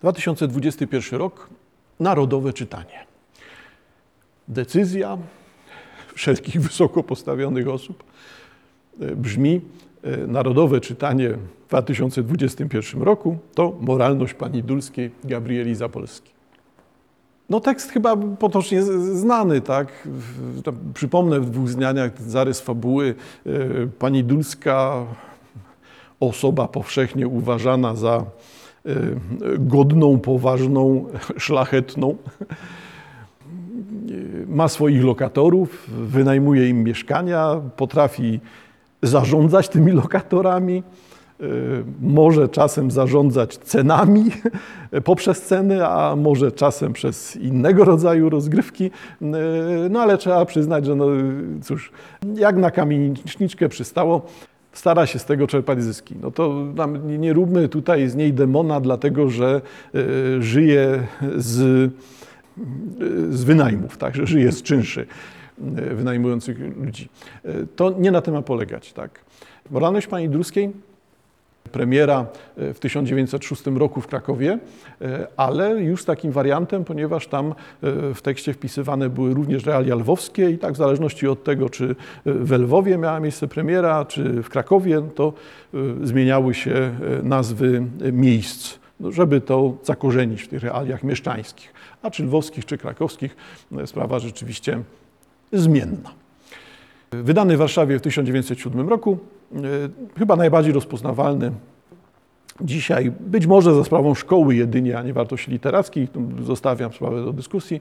[0.00, 1.48] 2021 rok
[2.00, 3.06] narodowe czytanie.
[4.48, 5.18] Decyzja
[6.14, 8.04] wszystkich wysoko postawionych osób
[9.00, 9.60] e, brzmi:
[10.02, 16.40] e, Narodowe czytanie w 2021 roku to moralność pani Dulskiej Gabrieli Zapolskiej.
[17.50, 20.08] No tekst chyba potocznie znany, tak?
[20.94, 23.14] Przypomnę w dwóch zdaniach zarys fabuły.
[23.46, 23.50] E,
[23.86, 25.06] pani Dulska,
[26.20, 28.24] osoba powszechnie uważana za
[29.58, 31.04] godną, poważną,
[31.38, 32.16] szlachetną,
[34.46, 38.40] ma swoich lokatorów, wynajmuje im mieszkania, potrafi
[39.02, 40.82] zarządzać tymi lokatorami,
[41.40, 41.44] e,
[42.00, 44.24] może czasem zarządzać cenami
[45.04, 48.84] poprzez ceny, a może czasem przez innego rodzaju rozgrywki.
[48.84, 49.26] E,
[49.90, 51.06] no ale trzeba przyznać, że no
[51.62, 51.92] cóż,
[52.34, 54.26] jak na kamieniczniczkę przystało,
[54.72, 56.14] stara się z tego czerpać zyski.
[56.22, 56.64] No to
[57.04, 59.60] nie róbmy tutaj z niej demona, dlatego że
[59.94, 61.06] e, żyje
[61.36, 61.90] z
[63.30, 65.06] z wynajmów, tak, że żyje z czynszy
[65.76, 67.08] e, wynajmujących ludzi.
[67.44, 68.92] E, to nie na tym ma polegać.
[68.92, 69.20] Tak.
[69.70, 70.70] Moralność pani Druskiej,
[71.72, 72.26] premiera
[72.56, 74.58] e, w 1906 roku w Krakowie,
[75.36, 77.54] ale już z takim wariantem, ponieważ tam
[78.14, 82.52] w tekście wpisywane były również realia lwowskie i tak w zależności od tego, czy w
[82.52, 85.32] Lwowie miała miejsce premiera, czy w Krakowie, to
[86.02, 92.64] zmieniały się nazwy miejsc, no, żeby to zakorzenić w tych realiach mieszczańskich a czy lwowskich,
[92.64, 93.36] czy krakowskich,
[93.86, 94.82] sprawa rzeczywiście
[95.52, 96.19] zmienna.
[97.10, 99.18] Wydany w Warszawie w 1907 roku,
[99.54, 99.58] e,
[100.18, 101.52] chyba najbardziej rozpoznawalny
[102.60, 106.08] dzisiaj, być może za sprawą szkoły jedynie, a nie wartości literackiej,
[106.42, 107.80] zostawiam sprawę do dyskusji,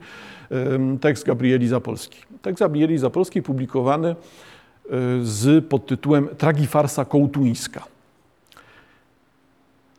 [1.01, 2.21] tekst Gabrieli Zapolskiej.
[2.41, 4.15] Tekst Gabrieli Zapolskiej publikowany e,
[5.21, 7.83] z podtytułem Tragifarsa kołtuńska.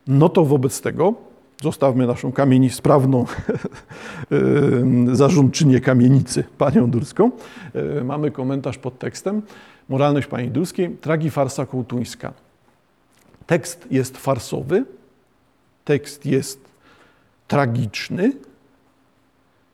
[0.07, 1.13] No to wobec tego
[1.61, 3.25] Zostawmy naszą kamieni sprawną
[5.11, 7.31] zarządczynię kamienicy, panią Durską.
[7.99, 9.41] E, mamy komentarz pod tekstem.
[9.89, 12.33] Moralność pani Durskiej, tragi farsa kołtuńska.
[13.47, 14.85] Tekst jest farsowy,
[15.85, 16.59] tekst jest
[17.47, 18.33] tragiczny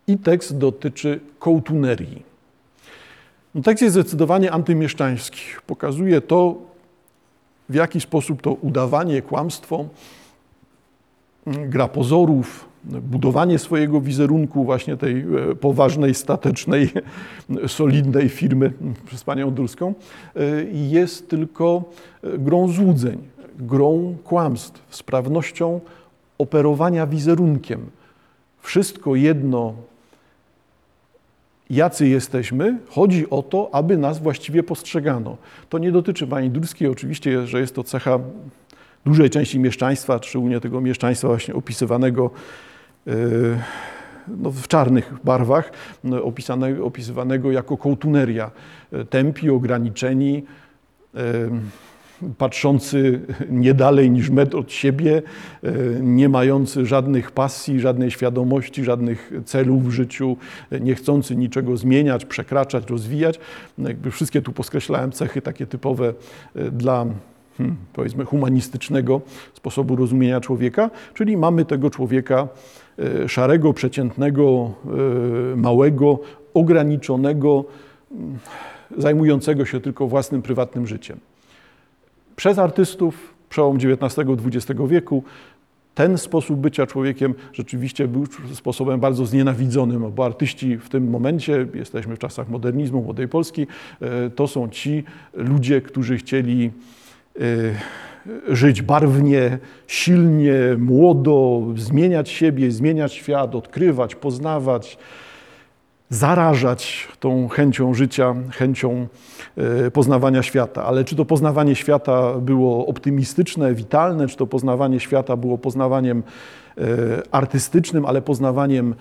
[0.08, 2.24] i tekst dotyczy kołtunerii.
[3.56, 5.42] No, tekst jest zdecydowanie antymieszczański.
[5.68, 6.56] Pokazuje to,
[7.70, 9.86] w jaki sposób to udawanie, kłamstwo
[11.48, 15.20] gra pozorów, budowanie swojego wizerunku właśnie tej
[15.52, 16.90] e, poważnej, statecznej,
[17.68, 18.74] solidnej firmy
[19.06, 19.94] przez panią Dulską
[20.36, 20.42] e,
[20.74, 21.84] jest tylko
[22.24, 23.18] e, grą złudzeń,
[23.60, 25.80] grą kłamstw, sprawnością
[26.38, 27.86] operowania wizerunkiem.
[28.62, 29.74] Wszystko jedno,
[31.70, 35.38] jacy jesteśmy, chodzi o to, aby nas właściwie postrzegano.
[35.70, 38.20] To nie dotyczy pani Dulskiej, oczywiście, że jest to cecha
[39.08, 42.32] dużej części mieszczaństwa, szczególnie tego mieszczaństwa właśnie opisywanego
[43.08, 43.12] e,
[44.28, 45.72] no, w czarnych barwach,
[46.04, 48.52] no, opisanego, opisywanego jako kołtuneria.
[48.92, 50.44] E, tępi, ograniczeni,
[51.16, 51.22] e,
[52.38, 55.22] patrzący nie dalej niż metr od siebie,
[56.02, 60.38] nie mający żadnych pasji, żadnej świadomości, żadnych celów w życiu,
[60.82, 63.40] nie chcący niczego zmieniać, przekraczać, rozwijać.
[63.78, 66.14] No, jakby wszystkie tu poskreślałem cechy takie typowe
[66.72, 67.06] dla
[67.58, 69.22] Hmm, powiedzmy humanistycznego
[69.54, 72.48] sposobu rozumienia człowieka, czyli mamy tego człowieka
[73.00, 74.72] e, szarego, przeciętnego,
[75.54, 76.20] e, małego,
[76.54, 77.66] ograniczonego,
[78.12, 78.38] mm,
[78.98, 81.20] zajmującego się tylko własnym prywatnym życiem.
[82.36, 85.24] Przez artystów przełom XIX-XX wieku
[85.96, 92.16] ten sposób bycia człowiekiem rzeczywiście był sposobem bardzo znienawidzonym, bo artyści w tym momencie, jesteśmy
[92.16, 93.68] w czasach modernizmu, młodej Polski,
[94.02, 95.04] e, to są ci
[95.34, 96.72] ludzie, którzy chcieli
[98.48, 104.98] żyć barwnie, silnie, młodo, zmieniać siebie, zmieniać świat, odkrywać, poznawać,
[106.10, 109.08] zarażać tą chęcią życia, chęcią
[109.88, 110.84] y, poznawania świata.
[110.86, 116.24] Ale czy to poznawanie świata było optymistyczne, witalne, czy to poznawanie świata było poznawaniem
[116.78, 116.84] y,
[117.32, 118.96] artystycznym, ale poznawaniem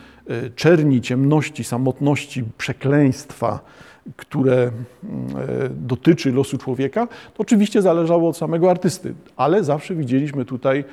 [0.57, 3.61] czerni, ciemności, samotności, przekleństwa,
[4.17, 4.73] które mm,
[5.37, 10.85] e, dotyczy losu człowieka, to oczywiście zależało od samego artysty, ale zawsze widzieliśmy tutaj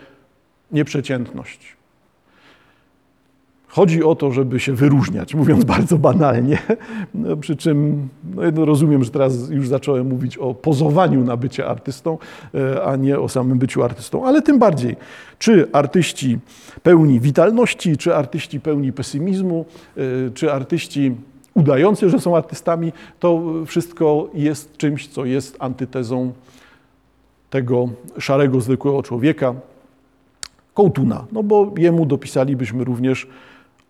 [0.72, 1.76] nieprzeciętność.
[3.68, 6.58] Chodzi o to, żeby się wyróżniać, mówiąc bardzo banalnie,
[7.14, 8.10] no, przy czym
[8.54, 12.18] no, rozumiem, że teraz już zacząłem mówić o pozowaniu na bycie artystą,
[12.56, 14.96] e, a nie o samym byciu artystą, ale tym bardziej,
[15.40, 16.40] czy artyści
[16.84, 19.66] pełni witalności, czy artyści pełni pesymizmu,
[19.98, 20.02] e,
[20.34, 21.16] czy artyści
[21.54, 26.34] udający, że są artystami, to wszystko jest czymś, co jest antytezą
[27.50, 27.90] tego
[28.20, 29.56] szarego, zwykłego człowieka,
[30.74, 33.28] Kołtuna, no bo jemu dopisalibyśmy również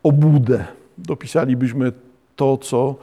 [0.03, 0.65] obłudę,
[0.97, 1.91] dopisalibyśmy
[2.35, 2.95] to, co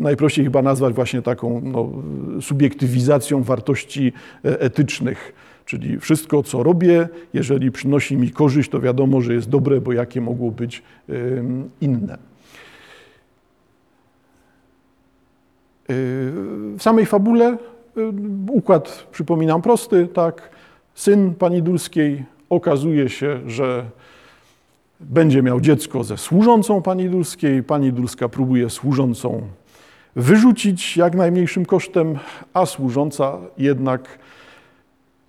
[0.00, 1.88] najprościej chyba nazwać właśnie taką no,
[2.40, 4.12] subiektywizacją wartości
[4.44, 5.32] e, etycznych.
[5.66, 10.20] Czyli wszystko, co robię, jeżeli przynosi mi korzyść, to wiadomo, że jest dobre, bo jakie
[10.20, 10.82] mogło być
[11.80, 12.18] inne.
[15.88, 17.58] W samej fabule
[18.50, 20.50] układ, przypominam, prosty, tak.
[20.94, 23.84] Syn pani Dulskiej okazuje się, że
[25.00, 27.62] będzie miał dziecko ze służącą pani Dulskiej.
[27.62, 29.42] Pani Dulska próbuje służącą
[30.16, 32.18] wyrzucić jak najmniejszym kosztem,
[32.54, 34.18] a służąca jednak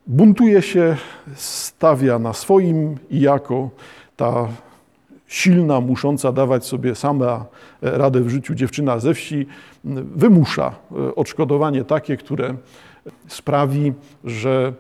[0.08, 0.98] buntuje się,
[1.36, 3.70] stawia na swoim i jako
[4.16, 4.48] ta
[5.28, 7.46] silna, musząca dawać sobie sama
[7.82, 9.46] radę w życiu dziewczyna ze wsi,
[10.16, 10.76] wymusza
[11.16, 12.56] odszkodowanie takie, które
[13.28, 13.94] sprawi,
[14.24, 14.74] że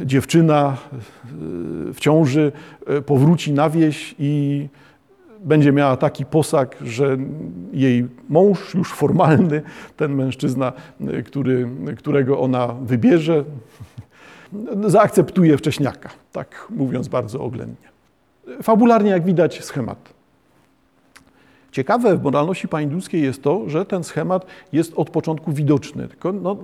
[0.00, 0.76] dziewczyna
[1.94, 2.52] w ciąży
[3.06, 4.68] powróci na wieś i
[5.40, 7.16] będzie miała taki posag, że
[7.72, 9.62] jej mąż, już formalny,
[9.96, 10.72] ten mężczyzna,
[11.24, 13.44] który, którego ona wybierze,
[14.86, 17.88] zaakceptuje wcześniaka, tak mówiąc bardzo oględnie.
[18.62, 20.18] Fabularnie, jak widać, schemat.
[21.72, 26.08] Ciekawe w moralności pańduskiej jest to, że ten schemat jest od początku widoczny.
[26.08, 26.56] Tylko no,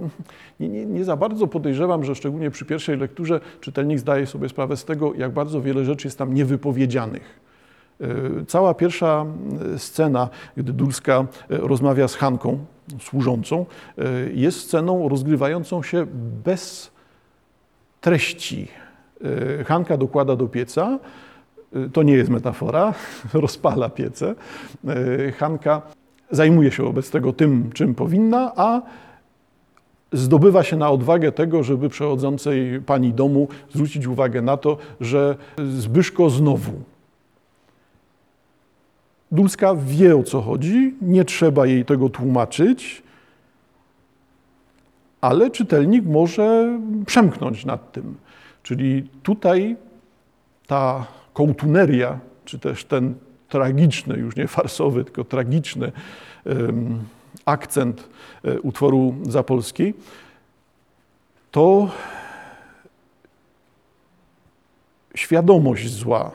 [0.61, 4.77] nie, nie, nie, za bardzo podejrzewam, że szczególnie przy pierwszej lekturze czytelnik zdaje sobie sprawę
[4.77, 7.41] z tego, jak bardzo wiele rzeczy jest tam niewypowiedzianych.
[8.01, 8.07] E,
[8.47, 9.27] cała pierwsza
[9.75, 12.59] e, scena, gdy Dulska e, rozmawia z Hanką,
[13.01, 13.67] służącą,
[14.35, 16.07] jest sceną rozgrywającą się
[16.45, 16.91] bez
[18.05, 18.69] treści.
[19.67, 20.99] Hanka dokłada do pieca,
[21.93, 22.95] to nie jest metafora,
[23.33, 24.35] rozpala piece.
[25.39, 25.83] Hanka
[26.31, 28.83] zajmuje się wobec tego tym, czym powinna, a
[30.12, 35.37] zdobywa się na odwagę tego, żeby przechodzącej pani domu zwrócić uwagę na to, że
[35.77, 36.73] Zbyszko znowu.
[39.33, 43.03] Dulska wie o co chodzi, nie trzeba jej tego tłumaczyć,
[45.25, 48.17] ale czytelnik może przemknąć nad tym.
[48.62, 49.76] Czyli tutaj
[50.67, 53.15] ta kołtuneria, czy też ten
[53.49, 55.93] tragiczny, już nie farsowy, tylko tragiczny
[56.44, 57.03] um,
[57.44, 58.09] akcent
[58.44, 59.94] e, utworu Zapolskiej,
[61.50, 61.88] to
[65.15, 66.31] świadomość zła,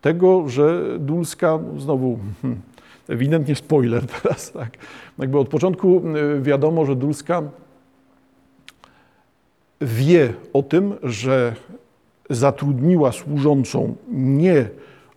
[0.00, 2.60] tego, że Dulska, znowu hmm,
[3.08, 4.70] ewidentnie spoiler teraz, tak,
[5.18, 6.02] jakby od początku
[6.36, 7.42] e, wiadomo, że Dulska
[9.80, 11.54] wie o tym, że
[12.30, 14.68] zatrudniła służącą nie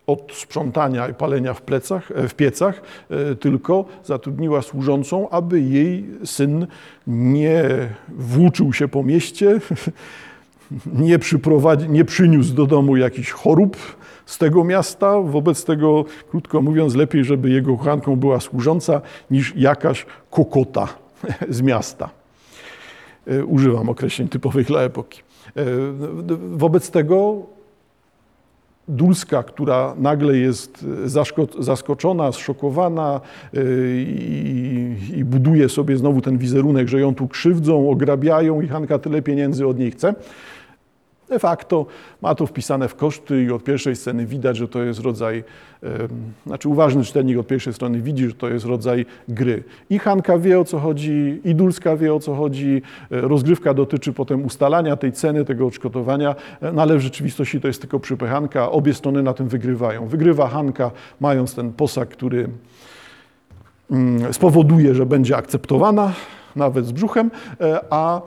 [0.07, 6.05] od sprzątania i palenia w, plecach, e, w piecach, e, tylko zatrudniła służącą, aby jej
[6.25, 6.67] syn
[7.07, 7.63] nie
[8.09, 9.59] włóczył się po mieście,
[10.85, 11.19] nie,
[11.89, 13.77] nie przyniósł do domu jakichś chorób
[14.25, 15.19] z tego miasta.
[15.21, 19.01] Wobec tego, krótko mówiąc, lepiej, żeby jego kochanką była służąca,
[19.31, 20.87] niż jakaś kokota
[21.49, 22.18] z miasta.
[23.29, 25.21] E, używam określeń typowych dla epoki.
[25.55, 25.63] E,
[26.51, 27.45] wobec tego
[28.87, 30.85] Dulska, która nagle jest
[31.59, 33.21] zaskoczona, zszokowana
[33.53, 33.59] e,
[34.01, 39.21] i, i, buduje sobie znowu ten wizerunek, że ją tu krzywdzą, ograbiają i Hanka tyle
[39.21, 40.15] pieniędzy od niej chce,
[41.29, 41.85] De facto
[42.21, 45.43] ma to wpisane w koszty i od pierwszej sceny widać, że to jest rodzaj,
[46.45, 49.63] znaczy uważny czytelnik od pierwszej strony widzi, że to jest rodzaj gry.
[49.89, 52.81] I Hanka wie o co chodzi, i Dulska wie o co chodzi,
[53.11, 57.67] e, rozgrywka dotyczy potem ustalania tej ceny, tego odszkodowania, e, no ale w rzeczywistości to
[57.67, 60.07] jest tylko przypychanka, obie strony na tym wygrywają.
[60.07, 62.49] Wygrywa Hanka mając ten posag, który
[63.91, 66.13] mm, spowoduje, że będzie akceptowana,
[66.55, 68.21] nawet z brzuchem, e, a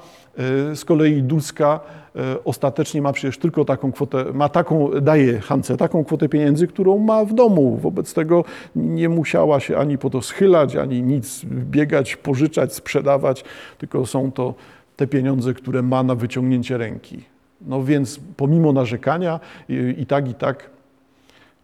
[0.75, 1.81] z kolei Dulska
[2.17, 6.99] E, ostatecznie ma przecież tylko taką kwotę, ma taką, daje Hance taką kwotę pieniędzy, którą
[6.99, 7.77] ma w domu.
[7.77, 8.45] Wobec tego
[8.77, 13.45] nie musiała się ani po to schylać, ani nic biegać, pożyczać, sprzedawać,
[13.79, 14.55] tylko są to
[14.97, 17.19] te pieniądze, które ma na wyciągnięcie ręki.
[17.61, 19.41] No więc pomimo narzekania
[19.99, 20.71] i tak, i tak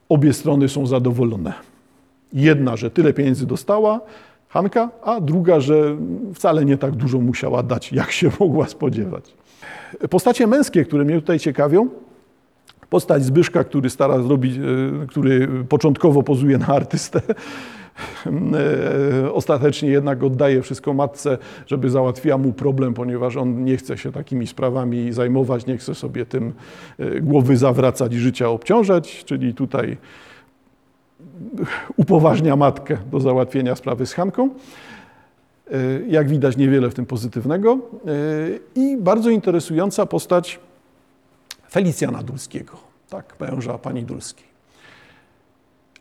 [0.08, 1.52] obie strony są zadowolone.
[2.32, 4.00] Jedna, że tyle pieniędzy dostała,
[4.49, 5.97] Hanka, a druga, że
[6.35, 9.35] wcale nie tak dużo musiała dać, jak się mogła spodziewać.
[10.11, 11.88] Postacie męskie, które mnie tutaj ciekawią,
[12.90, 14.61] postać Zbyszka, który stara zrobić, e,
[15.07, 17.21] który początkowo pozuje na artystę,
[19.25, 24.12] e, ostatecznie jednak oddaje wszystko matce, żeby załatwiła mu problem, ponieważ on nie chce się
[24.12, 26.52] takimi sprawami zajmować, nie chce sobie tym
[26.99, 29.97] e, głowy zawracać i życia obciążać, czyli tutaj
[31.96, 34.50] upoważnia matkę do załatwienia sprawy z Hanką.
[35.72, 35.76] E,
[36.08, 37.72] jak widać, niewiele w tym pozytywnego.
[37.75, 37.78] E,
[38.75, 40.60] I bardzo interesująca postać
[41.70, 42.76] Felicjana Dulskiego,
[43.08, 44.48] tak, męża pani Dulskiej.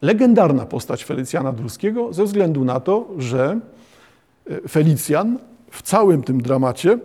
[0.02, 3.60] Legendarna postać Felicjana Dulskiego ze względu na to, że
[4.50, 5.40] e, Felicjan
[5.72, 7.00] w całym tym dramacie,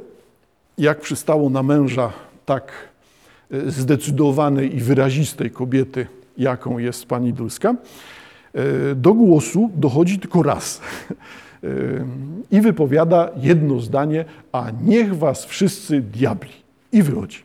[0.79, 2.13] jak przystało na męża
[2.47, 2.73] tak
[3.67, 6.07] zdecydowanej i wyrazistej kobiety,
[6.39, 7.75] jaką jest pani Dulska,
[8.97, 10.81] do głosu dochodzi tylko raz.
[12.51, 16.51] I wypowiada jedno zdanie, a niech was wszyscy diabli.
[16.93, 17.39] I wychodzi.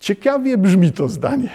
[0.00, 1.48] Ciekawie brzmi to zdanie.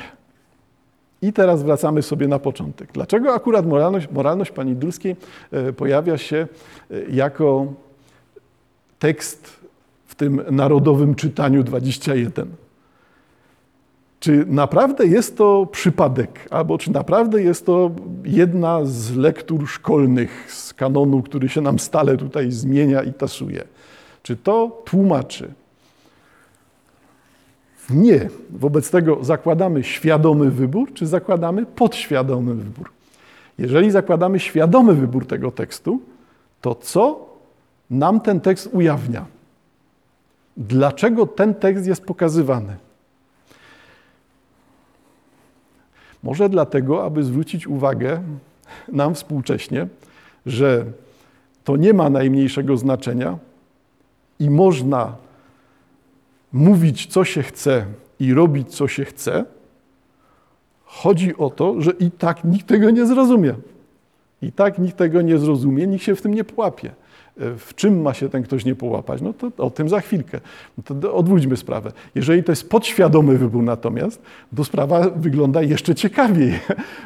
[1.21, 2.91] I teraz wracamy sobie na początek.
[2.93, 5.15] Dlaczego akurat moralność, moralność pani Dulskiej
[5.51, 6.47] e, pojawia się
[6.91, 7.74] e, jako
[9.00, 9.59] tekst
[10.05, 12.47] w tym narodowym czytaniu 21?
[14.27, 17.91] Czy naprawdę jest to przypadek, albo czy naprawdę jest to
[18.24, 23.63] jedna z lektur szkolnych z kanonu, który się nam stale tutaj zmienia i tasuje?
[24.24, 25.53] Czy to tłumaczy
[27.89, 28.29] nie.
[28.50, 32.89] Wobec tego zakładamy świadomy wybór, czy zakładamy podświadomy wybór.
[33.57, 36.01] Jeżeli zakładamy świadomy wybór tego tekstu,
[36.62, 37.29] to co
[37.89, 39.25] nam ten tekst ujawnia?
[40.57, 42.87] Dlaczego ten tekst jest pokazywany?
[46.27, 48.22] Może dlatego, aby zwrócić uwagę
[48.88, 49.88] nam współcześnie,
[50.46, 50.86] że
[51.63, 53.38] to nie ma najmniejszego znaczenia
[54.39, 55.15] i można
[56.53, 57.86] mówić, co się chce
[58.19, 59.46] i robić, co się chce,
[60.86, 63.55] chodzi o to, że i tak nikt tego nie zrozumie.
[64.41, 66.91] I tak nikt tego nie zrozumie, nikt się w tym nie połapie.
[67.58, 69.22] W czym ma się ten ktoś nie połapać?
[69.22, 70.39] No to o tym za chwilkę.
[70.77, 71.91] No to odwróćmy sprawę.
[72.15, 74.22] Jeżeli to jest podświadomy wybór natomiast,
[74.56, 76.53] to sprawa wygląda jeszcze ciekawiej.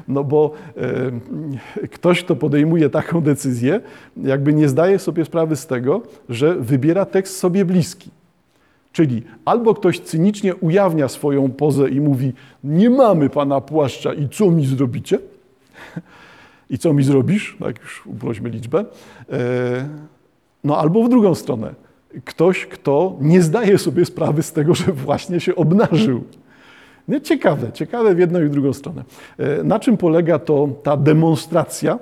[0.07, 0.53] No bo
[1.81, 3.81] e, ktoś, kto podejmuje taką decyzję,
[4.17, 8.09] jakby nie zdaje sobie sprawy z tego, że wybiera tekst sobie bliski.
[8.91, 12.33] Czyli albo ktoś cynicznie ujawnia swoją pozę i mówi:
[12.63, 15.19] Nie mamy pana płaszcza i co mi zrobicie?
[16.69, 17.57] I co mi zrobisz?
[17.59, 18.85] Tak już uprośmy liczbę.
[19.29, 19.89] E,
[20.63, 21.73] no albo w drugą stronę.
[22.25, 26.23] Ktoś, kto nie zdaje sobie sprawy z tego, że właśnie się obnażył.
[27.07, 29.03] Nie, ciekawe, ciekawe w jedną i w drugą stronę.
[29.37, 31.99] E, na czym polega to ta demonstracja?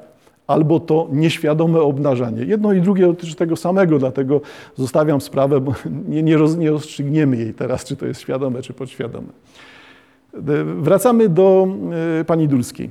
[0.49, 2.43] albo to nieświadome obnażanie.
[2.43, 4.41] Jedno i drugie dotyczy tego samego, dlatego
[4.75, 5.73] zostawiam sprawę, bo
[6.09, 9.27] nie, nie, roz, nie rozstrzygniemy jej teraz, czy to jest świadome, czy podświadome.
[10.79, 11.67] Wracamy do
[12.19, 12.89] e, pani Dulskiej.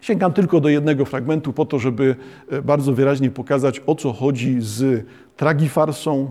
[0.00, 2.16] Sięgam tylko do jednego fragmentu po to, żeby
[2.50, 6.30] e, bardzo wyraźnie pokazać, o co chodzi z tragifarsą,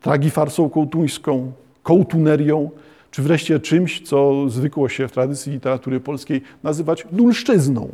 [0.00, 2.70] tragifarsą kołtuńską, kołtunerią,
[3.10, 7.88] czy wreszcie czymś, co zwykło się w tradycji literatury polskiej nazywać dulszczyzną.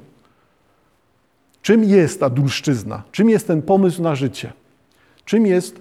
[1.63, 3.03] Czym jest ta dulszczyzna?
[3.13, 4.53] Czym jest ten pomysł na życie?
[5.25, 5.81] Czym jest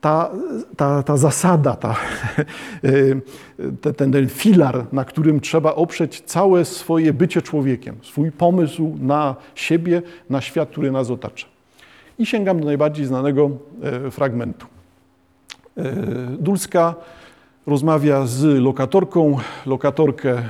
[0.00, 0.30] ta,
[0.76, 1.96] ta, ta zasada, ta,
[3.96, 10.02] ten, ten filar, na którym trzeba oprzeć całe swoje bycie człowiekiem, swój pomysł na siebie,
[10.30, 11.46] na świat, który nas otacza?
[12.18, 13.50] I sięgam do najbardziej znanego
[13.82, 14.66] e, fragmentu.
[15.76, 15.92] E,
[16.38, 16.94] Dulska
[17.66, 19.38] rozmawia z lokatorką.
[19.66, 20.42] Lokatorkę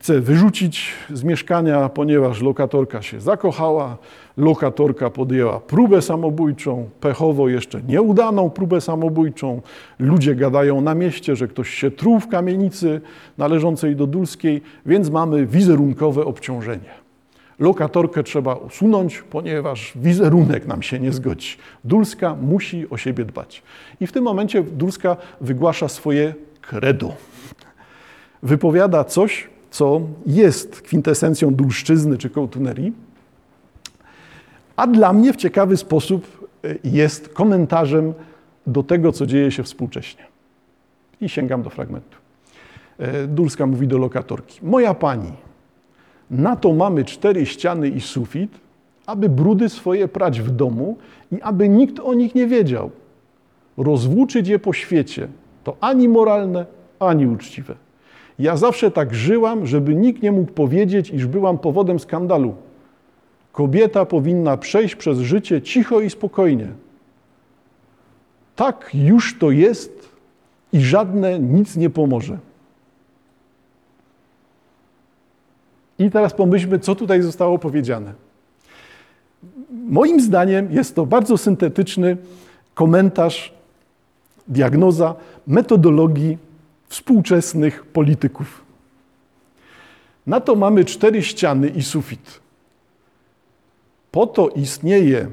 [0.00, 3.96] chce wyrzucić z mieszkania, ponieważ lokatorka się zakochała,
[4.36, 9.62] lokatorka podjęła próbę samobójczą, pechowo jeszcze nieudaną próbę samobójczą.
[9.98, 13.00] Ludzie gadają na mieście, że ktoś się truł w kamienicy
[13.38, 16.90] należącej do Dulskiej, więc mamy wizerunkowe obciążenie.
[17.58, 21.56] Lokatorkę trzeba usunąć, ponieważ wizerunek nam się nie zgodzi.
[21.84, 23.62] Dulska musi o siebie dbać.
[24.00, 27.12] I w tym momencie Dulska wygłasza swoje credo.
[28.42, 32.92] Wypowiada coś, co jest kwintesencją dulszczyzny czy kołtunerii,
[34.76, 38.14] a dla mnie w ciekawy sposób e, jest komentarzem
[38.66, 40.22] do tego, co dzieje się współcześnie.
[41.20, 42.18] I sięgam do fragmentu.
[42.98, 45.32] E, Dulska mówi do lokatorki: Moja pani,
[46.30, 48.50] na to mamy cztery ściany i sufit,
[49.06, 50.98] aby brudy swoje prać w domu
[51.32, 52.90] i aby nikt o nich nie wiedział.
[53.76, 55.28] Rozwłóczyć je po świecie
[55.64, 56.66] to ani moralne,
[56.98, 57.74] ani uczciwe.
[58.38, 62.54] Ja zawsze tak żyłam, żeby nikt nie mógł powiedzieć, iż byłam powodem skandalu.
[63.52, 66.68] Kobieta powinna przejść przez życie cicho i spokojnie.
[68.56, 70.08] Tak już to jest
[70.72, 72.38] i żadne nic nie pomoże.
[75.98, 78.12] I teraz pomyślmy, co tutaj zostało powiedziane.
[79.70, 82.16] Moim zdaniem jest to bardzo syntetyczny
[82.74, 83.52] komentarz,
[84.48, 85.14] diagnoza
[85.46, 86.38] metodologii
[86.90, 88.64] współczesnych polityków.
[90.26, 92.40] Na to mamy cztery ściany i sufit.
[94.10, 95.28] Po to istnieje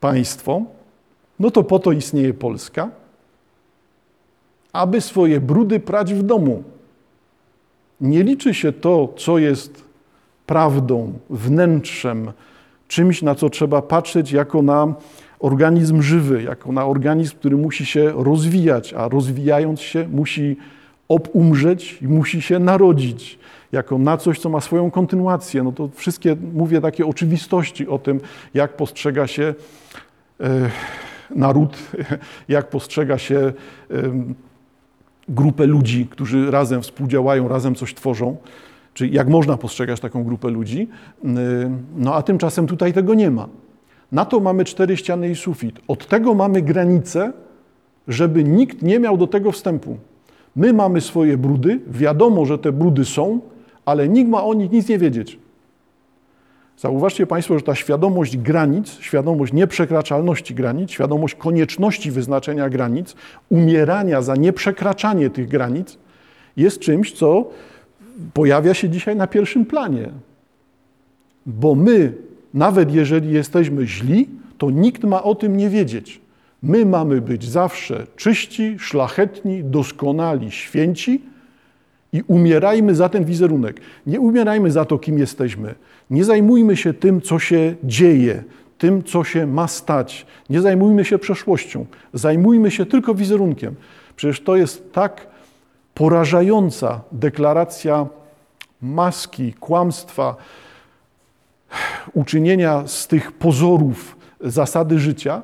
[0.00, 0.62] państwo,
[1.38, 2.90] no to po to istnieje Polska,
[4.72, 6.62] aby swoje brudy prać w domu.
[8.00, 9.84] Nie liczy się to, co jest
[10.46, 12.32] prawdą, wnętrzem,
[12.88, 14.94] czymś, na co trzeba patrzeć jako na
[15.40, 20.56] organizm żywy, jako na organizm, który musi się rozwijać, a rozwijając się musi
[21.08, 23.38] obumrzeć i musi się narodzić,
[23.72, 25.62] jako na coś, co ma swoją kontynuację.
[25.62, 28.20] No to wszystkie, mówię, takie oczywistości o tym,
[28.54, 29.54] jak postrzega się
[30.40, 30.70] e,
[31.36, 31.78] naród,
[32.48, 33.52] jak postrzega się e,
[35.28, 38.36] grupę ludzi, którzy razem współdziałają, razem coś tworzą.
[38.94, 40.88] Czyli jak można postrzegać taką grupę ludzi.
[41.96, 43.48] No a tymczasem tutaj tego nie ma.
[44.12, 45.80] Na to mamy cztery ściany i sufit.
[45.88, 47.32] Od tego mamy granicę,
[48.08, 49.96] żeby nikt nie miał do tego wstępu.
[50.56, 53.40] My mamy swoje brudy, wiadomo, że te brudy są,
[53.84, 55.38] ale nikt ma o nich nic nie wiedzieć.
[56.76, 63.14] Zauważcie Państwo, że ta świadomość granic, świadomość nieprzekraczalności granic, świadomość konieczności wyznaczenia granic,
[63.48, 65.98] umierania za nieprzekraczanie tych granic,
[66.56, 67.50] jest czymś, co
[68.34, 70.10] pojawia się dzisiaj na pierwszym planie.
[71.46, 72.12] Bo my,
[72.54, 74.28] nawet jeżeli jesteśmy źli,
[74.58, 76.20] to nikt ma o tym nie wiedzieć.
[76.62, 81.22] My mamy być zawsze czyści, szlachetni, doskonali, święci
[82.12, 83.80] i umierajmy za ten wizerunek.
[84.06, 85.74] Nie umierajmy za to, kim jesteśmy.
[86.10, 88.42] Nie zajmujmy się tym, co się dzieje,
[88.78, 90.26] tym, co się ma stać.
[90.50, 91.86] Nie zajmujmy się przeszłością.
[92.14, 93.74] Zajmujmy się tylko wizerunkiem.
[94.16, 95.26] Przecież to jest tak
[95.94, 98.06] porażająca deklaracja
[98.82, 100.36] maski, kłamstwa,
[102.12, 105.42] uczynienia z tych pozorów zasady życia,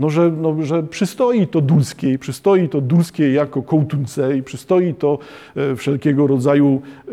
[0.00, 5.18] no, że, no, że przystoi to Dulskiej, przystoi to Dulskiej jako kołtunce i przystoi to
[5.56, 7.12] e, wszelkiego rodzaju e,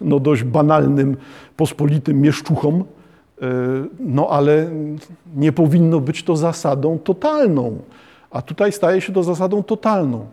[0.00, 1.16] no, dość banalnym,
[1.56, 2.84] pospolitym mieszczuchom,
[3.42, 3.46] e,
[4.00, 4.70] no ale
[5.36, 7.78] nie powinno być to zasadą totalną,
[8.30, 10.26] a tutaj staje się to zasadą totalną.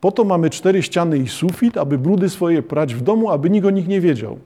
[0.00, 3.66] Po to mamy cztery ściany i sufit, aby brudy swoje prać w domu, aby nikt
[3.66, 4.38] o nich nie wiedział.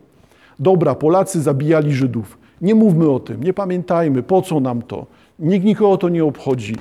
[0.61, 2.39] Dobra, Polacy zabijali Żydów.
[2.61, 5.07] Nie mówmy o tym, nie pamiętajmy, po co nam to.
[5.39, 6.77] Nikt nikogo to nie obchodzi.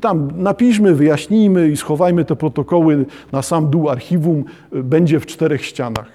[0.00, 6.08] Tam napiszmy, wyjaśnijmy i schowajmy te protokoły na sam dół archiwum, będzie w czterech ścianach.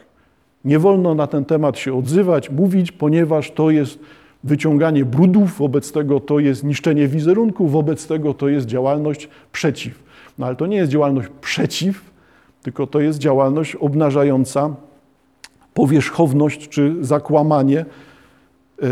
[0.66, 4.00] Nie wolno na ten temat się odzywać, mówić, ponieważ to jest
[4.44, 10.04] wyciąganie brudów, wobec tego to jest niszczenie wizerunku, wobec tego to jest działalność przeciw.
[10.38, 12.12] No ale to nie jest działalność przeciw,
[12.64, 14.76] tylko to jest działalność obnażająca
[15.74, 17.86] powierzchowność czy zakłamanie
[18.82, 18.88] yy,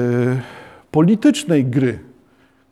[0.91, 2.07] politycznej gry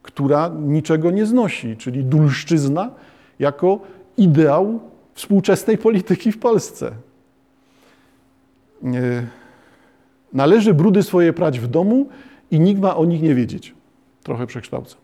[0.05, 2.91] która niczego nie znosi, czyli dulszczyzna
[3.39, 3.79] jako
[4.17, 4.79] ideał
[5.13, 6.91] współczesnej polityki w Polsce.
[10.33, 12.07] Należy brudy swoje prać w domu
[12.51, 13.73] i nikt ma o nich nie wiedzieć.
[14.23, 14.95] Trochę przekształcę.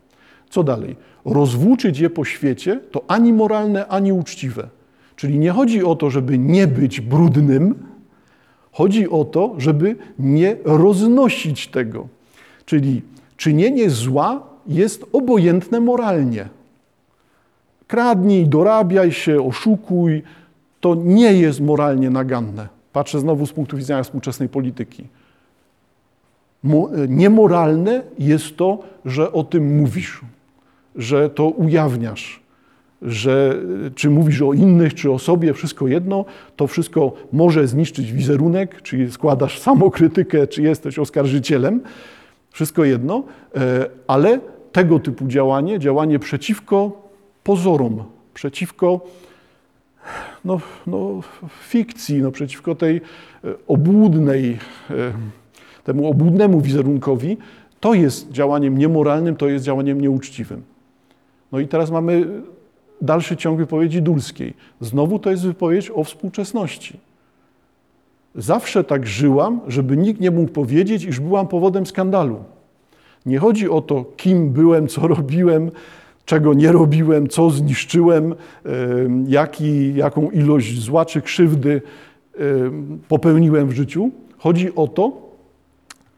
[0.49, 0.95] Co dalej?
[1.25, 4.69] Rozwłóczyć je po świecie to ani moralne, ani uczciwe.
[5.15, 7.75] Czyli nie chodzi o to, żeby nie być brudnym,
[8.71, 12.07] chodzi o to, żeby nie roznosić tego.
[12.65, 13.01] Czyli
[13.37, 16.49] czynienie zła jest obojętne moralnie.
[17.87, 20.23] Kradnij, dorabiaj się, oszukuj,
[20.79, 22.67] to nie jest moralnie naganne.
[22.93, 25.07] Patrzę znowu z punktu widzenia współczesnej polityki.
[27.07, 30.21] Niemoralne jest to, że o tym mówisz,
[30.95, 32.40] że to ujawniasz,
[33.01, 33.61] że
[33.95, 39.11] czy mówisz o innych, czy o sobie, wszystko jedno, to wszystko może zniszczyć wizerunek, czy
[39.11, 41.81] składasz samokrytykę, czy jesteś oskarżycielem,
[42.51, 43.23] wszystko jedno,
[43.55, 44.39] e, ale
[44.71, 47.09] tego typu działanie, działanie przeciwko
[47.43, 49.01] pozorom, przeciwko
[50.45, 51.21] no, no,
[51.61, 53.01] fikcji, no, przeciwko tej e,
[53.67, 54.57] obłudnej,
[54.89, 54.93] e,
[55.83, 57.37] temu obłudnemu wizerunkowi,
[57.79, 60.63] to jest działaniem niemoralnym, to jest działaniem nieuczciwym.
[61.51, 62.27] No i teraz mamy
[63.01, 64.53] dalszy ciąg wypowiedzi Dulskiej.
[64.81, 66.99] Znowu to jest wypowiedź o współczesności.
[68.35, 72.43] Zawsze tak żyłam, żeby nikt nie mógł powiedzieć, iż byłam powodem skandalu.
[73.25, 75.71] Nie chodzi o to, kim byłem, co robiłem,
[76.25, 78.35] czego nie robiłem, co zniszczyłem,
[79.27, 81.81] jaki, jaką ilość zła czy krzywdy
[83.07, 84.09] popełniłem w życiu.
[84.37, 85.11] Chodzi o to,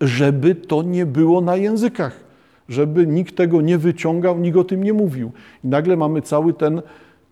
[0.02, 2.23] żeby to nie było na językach,
[2.70, 5.32] żeby nikt tego nie wyciągał, nikt o tym nie mówił.
[5.64, 6.82] I nagle mamy cały ten,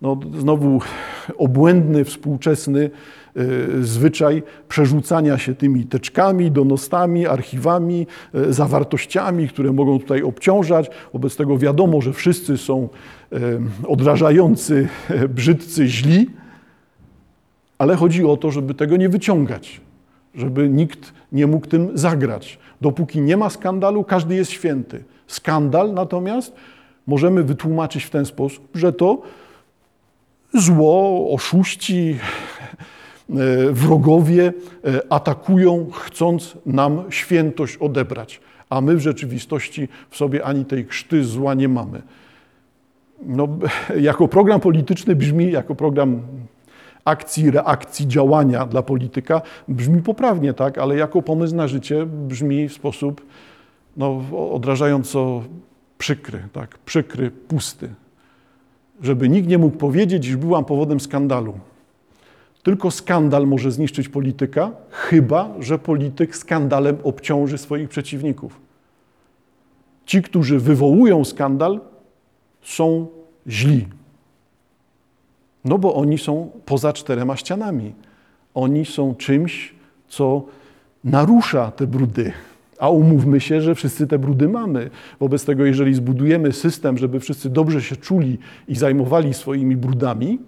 [0.02, 0.80] no, znowu
[1.36, 2.90] obłędny, współczesny
[3.36, 10.90] Y, zwyczaj przerzucania się tymi teczkami, donostami, archiwami, y, zawartościami, które mogą tutaj obciążać.
[11.12, 12.88] Wobec tego wiadomo, że wszyscy są
[13.32, 13.38] y,
[13.88, 14.88] odrażający,
[15.28, 16.30] brzydcy, źli,
[17.78, 19.80] ale chodzi o to, żeby tego nie wyciągać,
[20.34, 22.58] żeby nikt nie mógł tym zagrać.
[22.80, 25.04] Dopóki nie ma skandalu, każdy jest święty.
[25.32, 26.52] Skandal natomiast
[27.06, 29.22] możemy wytłumaczyć w ten sposób, że to
[30.54, 32.18] zło, oszuści,
[33.30, 33.34] e,
[33.72, 34.52] wrogowie
[34.84, 38.40] e, atakują, chcąc nam świętość odebrać,
[38.70, 42.02] a my w rzeczywistości w sobie ani tej krzty zła nie mamy.
[43.22, 43.48] No,
[44.10, 46.22] jako program polityczny brzmi, jako program
[47.04, 52.72] akcji, reakcji, działania dla polityka brzmi poprawnie, tak, ale jako pomysł na życie brzmi w
[52.72, 53.26] sposób
[53.96, 55.42] no, odrażająco
[55.98, 57.88] przykry, tak, przykry, pusty.
[59.02, 61.54] Żeby nikt nie mógł powiedzieć, iż byłam powodem skandalu.
[62.62, 68.60] Tylko skandal może zniszczyć polityka, chyba że polityk skandalem obciąży swoich przeciwników.
[70.06, 71.80] Ci, którzy wywołują skandal,
[72.62, 73.06] są
[73.48, 73.88] źli.
[75.64, 77.94] No bo oni są poza czterema ścianami.
[78.54, 79.74] Oni są czymś,
[80.08, 80.44] co
[81.04, 82.32] narusza te brudy.
[82.82, 84.90] A umówmy się, że wszyscy te brudy mamy.
[85.20, 90.38] Wobec tego, jeżeli zbudujemy system, żeby wszyscy dobrze się czuli i zajmowali swoimi brudami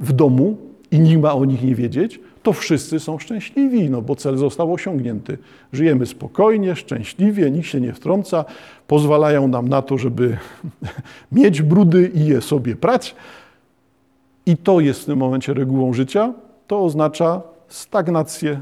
[0.00, 0.56] w domu
[0.90, 4.72] i nikt ma o nich nie wiedzieć, to wszyscy są szczęśliwi, no bo cel został
[4.72, 5.38] osiągnięty.
[5.72, 8.44] Żyjemy spokojnie, szczęśliwie, nikt się nie wtrąca,
[8.86, 10.38] pozwalają nam na to, żeby
[11.32, 13.14] mieć brudy i je sobie prać.
[14.46, 16.32] I to jest w tym momencie regułą życia.
[16.66, 18.60] To oznacza stagnację,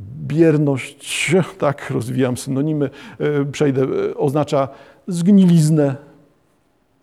[0.00, 4.68] bierność, tak, rozwijam synonimy, e, przejdę, e, oznacza
[5.08, 5.96] zgniliznę,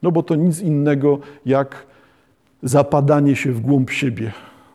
[0.02, 1.86] no bo to nic innego jak
[2.64, 4.32] zapadanie się w głąb siebie,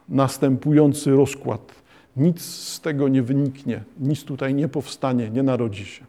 [0.09, 1.75] następujący rozkład.
[2.17, 6.05] Nic z tego nie wyniknie, nic tutaj nie powstanie, nie narodzi się.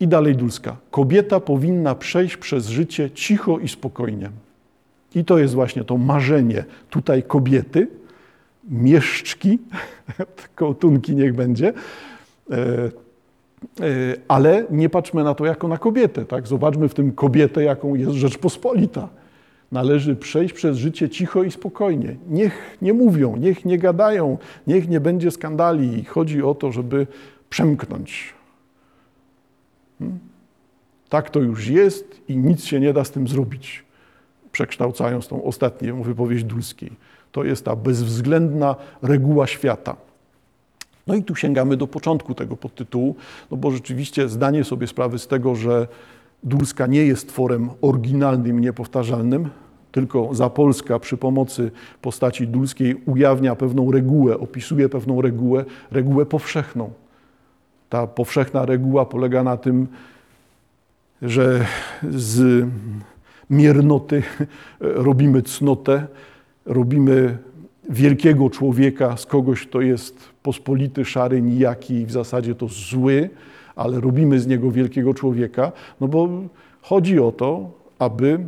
[0.00, 0.76] I dalej Dulska.
[0.90, 4.30] Kobieta powinna przejść przez życie cicho i spokojnie.
[5.14, 7.88] I to jest właśnie to marzenie tutaj kobiety,
[8.70, 9.58] mieszczki,
[10.54, 11.72] kołtunki niech będzie,
[12.50, 12.90] e, e,
[14.28, 16.24] ale nie patrzmy na to jako na kobietę.
[16.24, 16.46] Tak?
[16.46, 19.08] Zobaczmy w tym kobietę, jaką jest Rzeczpospolita.
[19.72, 22.16] Należy przejść przez życie cicho i spokojnie.
[22.28, 26.04] Niech nie mówią, niech nie gadają, niech nie będzie skandali.
[26.04, 27.06] Chodzi o to, żeby
[27.50, 28.34] przemknąć.
[29.98, 30.18] Hmm?
[31.08, 33.84] Tak to już jest i nic się nie da z tym zrobić.
[34.52, 36.92] Przekształcając tą ostatnią wypowiedź Dulskiej.
[37.32, 39.96] To jest ta bezwzględna reguła świata.
[41.06, 43.16] No i tu sięgamy do początku tego podtytułu,
[43.50, 45.88] no bo rzeczywiście zdanie sobie sprawy z tego, że
[46.42, 49.48] Dulska nie jest tworem oryginalnym niepowtarzalnym,
[49.92, 51.70] tylko Zapolska przy pomocy
[52.02, 56.90] postaci Dulskiej ujawnia pewną regułę, opisuje pewną regułę, regułę powszechną.
[57.88, 59.88] Ta powszechna reguła polega na tym,
[61.22, 61.66] że
[62.10, 62.66] z
[63.50, 64.22] miernoty
[64.80, 66.06] robimy cnotę,
[66.66, 67.38] robimy
[67.90, 73.30] wielkiego człowieka z kogoś, kto jest pospolity, szary, nijaki i w zasadzie to zły,
[73.76, 76.28] ale robimy z niego wielkiego człowieka, no bo
[76.82, 78.38] chodzi o to, aby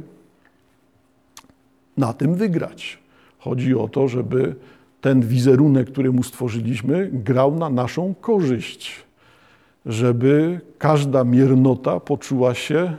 [1.97, 2.99] na tym wygrać.
[3.39, 4.55] Chodzi o to, żeby
[5.01, 9.05] ten wizerunek, który mu stworzyliśmy, grał na naszą korzyść,
[9.87, 12.97] żeby każda miernota poczuła się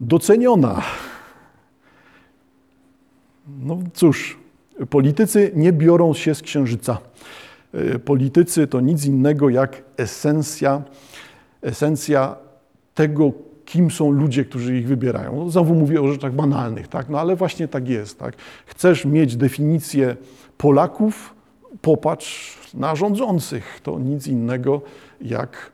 [0.00, 0.82] doceniona.
[3.60, 4.38] No cóż,
[4.90, 6.98] politycy nie biorą się z księżyca.
[7.74, 10.82] E, politycy to nic innego jak esencja,
[11.62, 12.36] esencja
[12.94, 13.32] tego,
[13.64, 15.36] kim są ludzie, którzy ich wybierają.
[15.36, 17.08] No, znowu mówię o rzeczach banalnych, tak?
[17.08, 18.18] no ale właśnie tak jest.
[18.18, 18.34] Tak?
[18.66, 20.16] Chcesz mieć definicję
[20.58, 21.34] Polaków,
[21.82, 23.80] popatrz na rządzących.
[23.82, 24.82] To nic innego
[25.20, 25.72] jak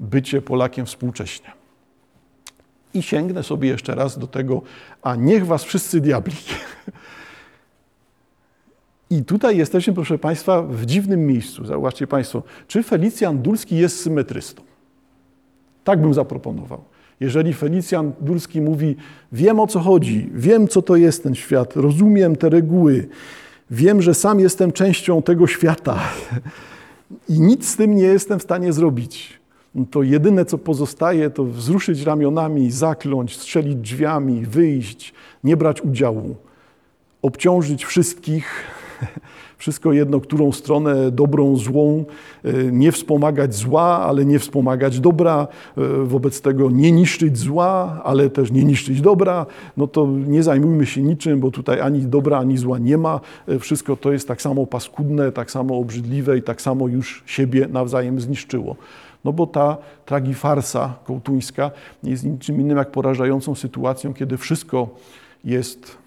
[0.00, 1.57] bycie Polakiem współcześnie.
[2.94, 4.62] I sięgnę sobie jeszcze raz do tego,
[5.02, 6.36] a niech was wszyscy diabli.
[9.10, 11.64] I tutaj jesteśmy, proszę Państwa, w dziwnym miejscu.
[11.64, 14.62] Zauważcie Państwo, czy Felicjan Dulski jest symetrystą?
[15.84, 16.84] Tak bym zaproponował.
[17.20, 18.96] Jeżeli Felicjan Dulski mówi,
[19.32, 23.08] wiem o co chodzi, wiem co to jest ten świat, rozumiem te reguły,
[23.70, 25.98] wiem, że sam jestem częścią tego świata
[27.28, 29.40] i nic z tym nie jestem w stanie zrobić,
[29.86, 35.14] to jedyne co pozostaje to wzruszyć ramionami, zakląć, strzelić drzwiami, wyjść,
[35.44, 36.36] nie brać udziału,
[37.22, 38.64] obciążyć wszystkich
[39.58, 42.04] wszystko jedno, którą stronę dobrą, złą,
[42.44, 48.30] e, nie wspomagać zła, ale nie wspomagać dobra, e, wobec tego nie niszczyć zła, ale
[48.30, 52.58] też nie niszczyć dobra, no to nie zajmujmy się niczym, bo tutaj ani dobra, ani
[52.58, 53.20] zła nie ma.
[53.48, 57.68] E, wszystko to jest tak samo paskudne, tak samo obrzydliwe i tak samo już siebie
[57.72, 58.76] nawzajem zniszczyło.
[59.24, 59.76] No bo ta
[60.06, 61.70] tragifarsa kołtuńska
[62.02, 64.88] jest niczym innym jak porażającą sytuacją, kiedy wszystko
[65.44, 65.98] jest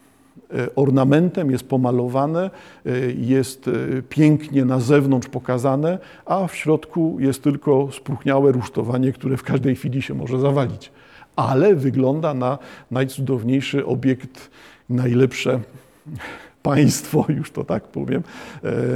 [0.54, 2.50] E, ornamentem, jest pomalowane,
[2.86, 9.38] e, jest e, pięknie na zewnątrz pokazane, a w środku jest tylko spróchniałe rusztowanie, które
[9.38, 10.92] w każdej chwili się może zawalić.
[11.36, 12.58] Ale wygląda na
[12.92, 14.50] najcudowniejszy obiekt
[14.90, 15.60] najlepsze
[16.64, 18.24] państwo, już to tak powiem,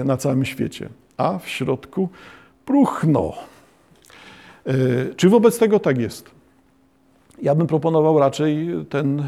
[0.06, 0.90] na całym świecie.
[1.18, 2.10] A w środku
[2.66, 3.34] próchno.
[4.66, 6.32] E, czy wobec tego tak jest?
[7.42, 9.24] Ja bym proponował raczej ten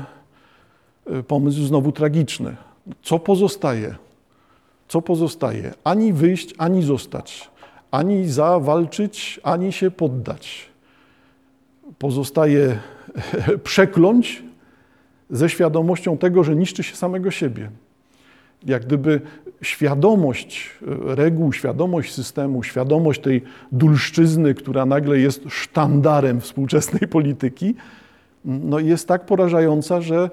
[1.05, 2.55] e, pomysł znowu tragiczny.
[3.01, 3.95] Co pozostaje?
[4.87, 5.73] Co pozostaje?
[5.83, 7.49] Ani wyjść, ani zostać.
[7.91, 10.69] Ani zawalczyć, ani się poddać.
[11.99, 12.79] Pozostaje
[13.63, 14.43] przekląć
[15.29, 17.69] ze świadomością tego, że niszczy się samego siebie.
[18.65, 19.21] Jak gdyby
[19.61, 20.69] świadomość
[21.05, 23.41] reguł, świadomość systemu, świadomość tej
[23.71, 27.75] dulszczyzny, która nagle jest sztandarem współczesnej polityki,
[28.45, 30.29] no jest tak porażająca, że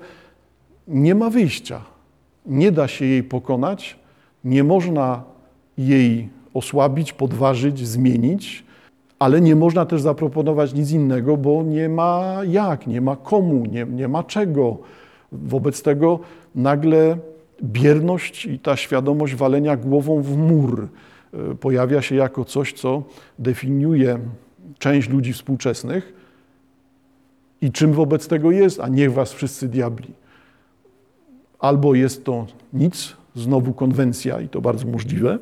[0.89, 1.81] nie ma wyjścia.
[2.47, 3.99] Nie da się jej pokonać,
[4.45, 5.23] nie można
[5.79, 8.65] jej osłabić, podważyć, zmienić,
[9.19, 13.85] ale nie można też zaproponować nic innego, bo nie ma jak, nie ma komu, nie,
[13.85, 14.79] nie ma czego.
[15.33, 16.21] Wobec tego
[16.55, 17.19] nagle
[17.63, 20.89] bierność i ta świadomość walenia głową w mur
[21.33, 23.03] e, pojawia się jako coś, co
[23.39, 24.19] definiuje
[24.79, 26.13] część ludzi współczesnych.
[27.61, 30.13] I czym wobec tego jest, a niech was wszyscy diabli.
[31.59, 35.39] Albo jest to nic, znowu konwencja, i to bardzo możliwe,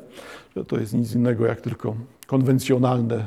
[0.55, 1.95] że to jest nic innego jak tylko
[2.27, 3.25] konwencjonalne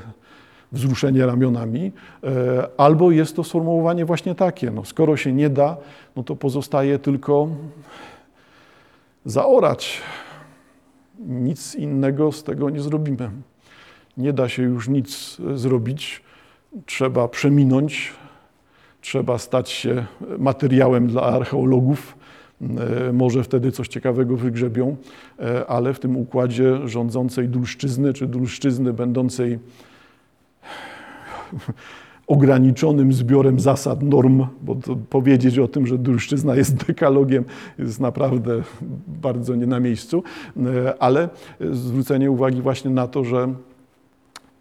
[0.72, 1.92] wzruszenie ramionami,
[2.25, 5.77] e, albo jest to sformułowanie właśnie takie, no skoro się nie da,
[6.16, 7.49] no to pozostaje tylko
[9.26, 10.00] zaorać.
[11.18, 13.30] Nic innego z tego nie zrobimy.
[14.16, 16.22] Nie da się już nic zrobić,
[16.86, 18.12] trzeba przeminąć,
[19.00, 20.06] trzeba stać się
[20.38, 22.18] materiałem dla archeologów,
[22.60, 24.96] e, może wtedy coś ciekawego wygrzebią,
[25.38, 29.58] e, ale w tym układzie rządzącej dulszczyzny, czy dulszczyzny będącej
[32.26, 34.76] ograniczonym zbiorem zasad, norm, bo
[35.10, 37.44] powiedzieć o tym, że dulszczyzna jest dekalogiem,
[37.78, 38.62] jest naprawdę
[39.22, 40.22] bardzo nie na miejscu,
[40.56, 41.28] e, ale
[41.72, 43.54] zwrócenie uwagi właśnie na to, że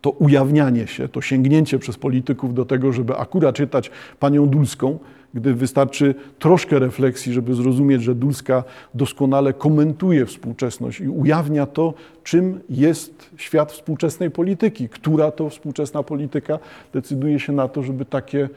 [0.05, 4.99] to ujawnianie się, to sięgnięcie przez polityków do tego, żeby akurat czytać panią Dulską,
[5.33, 8.63] gdy wystarczy troszkę refleksji, żeby zrozumieć, że Dulska
[8.93, 16.59] doskonale komentuje współczesność i ujawnia to, czym jest świat współczesnej polityki, która to współczesna polityka
[16.93, 18.49] decyduje się na to, żeby takie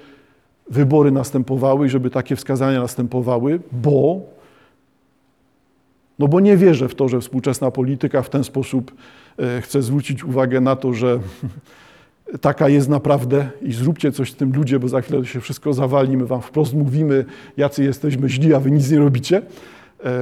[0.70, 4.20] wybory następowały i żeby takie wskazania następowały, bo
[6.18, 8.92] no bo nie wierzę w to, że współczesna polityka w ten sposób
[9.38, 11.20] e, chce zwrócić uwagę na to, że
[12.40, 16.16] taka jest naprawdę i zróbcie coś z tym ludzie, bo za chwilę się wszystko zawali,
[16.16, 17.24] my wam wprost mówimy,
[17.57, 19.42] jacy jesteśmy źli, a wy nic nie robicie.
[20.05, 20.12] E,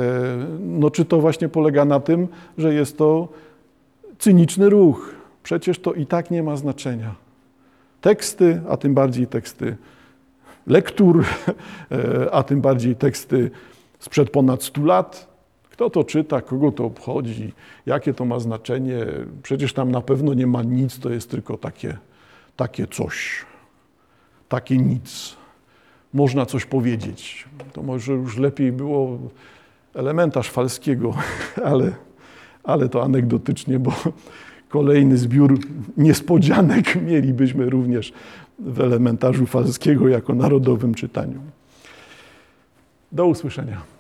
[0.61, 3.29] no czy to właśnie polega na tym, że jest to
[4.19, 5.15] cyniczny ruch?
[5.43, 7.15] Przecież to i tak nie ma znaczenia.
[8.01, 9.77] Teksty, a tym bardziej teksty
[10.67, 11.25] lektur,
[11.91, 13.51] e, a tym bardziej teksty
[13.99, 15.36] sprzed ponad 100 lat,
[15.77, 17.53] kto to czyta, kogo to obchodzi,
[17.87, 19.07] jakie to ma znaczenie?
[19.43, 21.97] Przecież tam na pewno nie ma nic, to jest tylko takie,
[22.57, 23.45] takie coś,
[24.49, 25.37] takie nic.
[26.15, 27.45] Można coś powiedzieć.
[27.73, 29.19] To może już lepiej było
[29.95, 31.15] elementarz falskiego,
[31.71, 31.93] ale,
[32.65, 33.93] ale to anegdotycznie, bo
[34.69, 35.59] kolejny zbiór
[35.97, 38.13] niespodzianek mielibyśmy również
[38.59, 41.41] w elementarzu falskiego jako narodowym czytaniu.
[43.13, 43.96] Do usłyszenia.